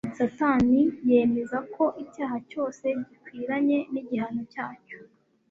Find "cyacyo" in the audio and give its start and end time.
4.53-4.97